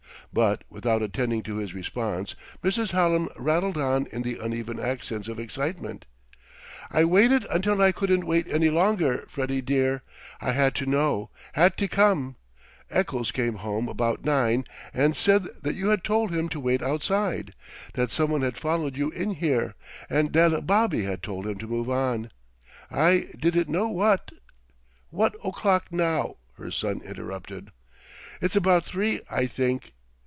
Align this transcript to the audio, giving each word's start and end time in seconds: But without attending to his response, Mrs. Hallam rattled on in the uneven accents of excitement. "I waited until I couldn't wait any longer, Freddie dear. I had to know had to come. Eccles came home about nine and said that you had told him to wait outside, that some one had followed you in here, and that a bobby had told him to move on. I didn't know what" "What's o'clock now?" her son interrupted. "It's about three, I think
But 0.33 0.63
without 0.69 1.01
attending 1.01 1.43
to 1.43 1.57
his 1.57 1.73
response, 1.73 2.35
Mrs. 2.63 2.91
Hallam 2.91 3.27
rattled 3.35 3.77
on 3.77 4.07
in 4.13 4.21
the 4.21 4.37
uneven 4.41 4.79
accents 4.79 5.27
of 5.27 5.39
excitement. 5.41 6.05
"I 6.89 7.03
waited 7.03 7.45
until 7.49 7.81
I 7.81 7.91
couldn't 7.91 8.23
wait 8.25 8.47
any 8.47 8.69
longer, 8.69 9.25
Freddie 9.27 9.59
dear. 9.59 10.03
I 10.39 10.53
had 10.53 10.73
to 10.75 10.85
know 10.85 11.31
had 11.51 11.75
to 11.79 11.87
come. 11.89 12.37
Eccles 12.89 13.33
came 13.33 13.55
home 13.55 13.89
about 13.89 14.23
nine 14.23 14.63
and 14.93 15.17
said 15.17 15.49
that 15.63 15.75
you 15.75 15.89
had 15.89 16.01
told 16.01 16.33
him 16.33 16.47
to 16.47 16.61
wait 16.61 16.81
outside, 16.81 17.53
that 17.95 18.09
some 18.11 18.31
one 18.31 18.41
had 18.41 18.55
followed 18.55 18.95
you 18.95 19.09
in 19.11 19.31
here, 19.33 19.75
and 20.09 20.31
that 20.31 20.53
a 20.53 20.61
bobby 20.61 21.03
had 21.03 21.21
told 21.21 21.45
him 21.45 21.57
to 21.57 21.67
move 21.67 21.89
on. 21.89 22.31
I 22.89 23.25
didn't 23.37 23.67
know 23.67 23.89
what" 23.89 24.31
"What's 25.09 25.35
o'clock 25.43 25.87
now?" 25.91 26.37
her 26.53 26.71
son 26.71 27.01
interrupted. 27.03 27.71
"It's 28.39 28.55
about 28.55 28.85
three, 28.85 29.19
I 29.29 29.45
think 29.45 29.91